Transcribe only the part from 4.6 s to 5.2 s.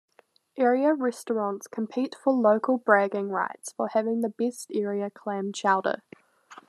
area